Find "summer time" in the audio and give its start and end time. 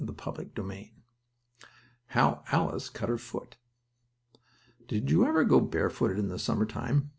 6.39-7.09